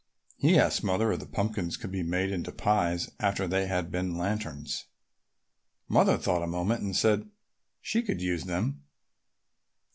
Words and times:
He 0.35 0.57
asked 0.57 0.83
Mother 0.83 1.11
if 1.11 1.19
the 1.19 1.27
pumpkins 1.27 1.77
could 1.77 1.91
be 1.91 2.01
made 2.01 2.31
into 2.31 2.51
pies 2.51 3.11
after 3.19 3.45
they 3.45 3.67
had 3.67 3.91
been 3.91 4.17
lanterns. 4.17 4.85
Mother 5.87 6.17
thought 6.17 6.41
a 6.41 6.47
moment 6.47 6.81
and 6.81 6.95
said 6.95 7.29
she 7.81 8.01
could 8.01 8.19
use 8.19 8.45
them. 8.45 8.81